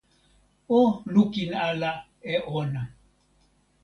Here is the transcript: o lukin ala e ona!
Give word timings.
o 0.77 0.79
lukin 1.13 1.51
ala 1.67 1.91
e 2.33 2.35
ona! 2.59 2.81